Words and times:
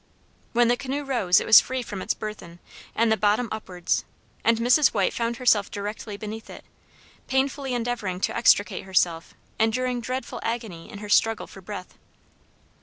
When 0.53 0.67
the 0.67 0.77
canoe 0.77 1.03
rose, 1.03 1.39
it 1.39 1.45
was 1.45 1.59
free 1.61 1.83
from 1.83 2.01
its 2.01 2.15
burthen, 2.15 2.57
and 2.95 3.21
bottom 3.21 3.47
upwards; 3.51 4.03
and 4.43 4.57
Mrs. 4.57 4.87
White 4.95 5.13
found 5.13 5.37
herself 5.37 5.69
directly 5.69 6.17
beneath 6.17 6.49
it, 6.49 6.65
painfully 7.27 7.75
endeavoring 7.75 8.19
to 8.21 8.35
extricate 8.35 8.85
herself, 8.85 9.35
enduring 9.59 10.01
dreadful 10.01 10.39
agony 10.41 10.89
in 10.91 10.97
her 11.05 11.09
struggle 11.09 11.45
for 11.45 11.61
breath. 11.61 11.99